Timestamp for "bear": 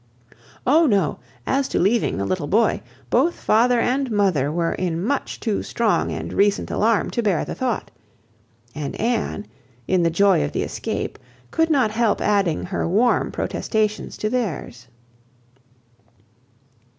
7.21-7.45